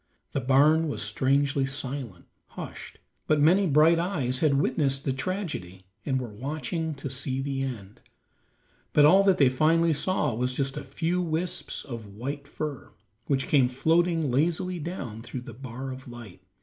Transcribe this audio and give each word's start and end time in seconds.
The 0.31 0.41
barn 0.41 0.87
was 0.87 1.03
strangely 1.03 1.67
silent, 1.67 2.25
hushed, 2.47 2.97
but 3.27 3.39
many 3.39 3.67
bright 3.67 3.99
eyes 3.99 4.39
had 4.39 4.55
witnessed 4.59 5.05
the 5.05 5.13
tragedy 5.13 5.83
and 6.07 6.19
were 6.19 6.27
watching 6.33 6.95
to 6.95 7.07
see 7.07 7.39
the 7.39 7.61
end, 7.61 7.99
but 8.93 9.05
all 9.05 9.21
that 9.21 9.37
they 9.37 9.47
finally 9.47 9.93
saw 9.93 10.33
was 10.33 10.55
just 10.55 10.75
a 10.75 10.83
few 10.83 11.21
wisps 11.21 11.85
of 11.85 12.15
white 12.15 12.47
fur, 12.47 12.89
which 13.27 13.47
came 13.47 13.69
floating 13.69 14.31
lazily 14.31 14.79
down 14.79 15.21
through 15.21 15.41
the 15.41 15.53
bar 15.53 15.91
of 15.91 16.07
light. 16.07 16.41